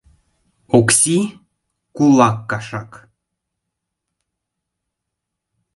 [0.77, 1.17] Окси...
[1.95, 2.91] кулак кашак...